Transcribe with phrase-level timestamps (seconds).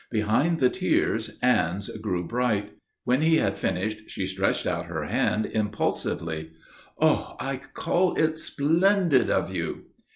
[0.09, 2.71] Behind the tears Anne's grew bright.
[3.03, 6.53] When he had finished she stretched out her hand impulsively.
[6.99, 9.81] "Oh, I call it splendid of you!"